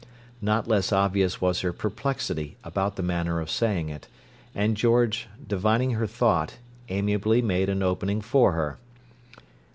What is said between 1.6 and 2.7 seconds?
her perplexity